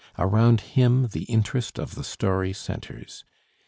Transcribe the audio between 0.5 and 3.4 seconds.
him the interest of the story centres.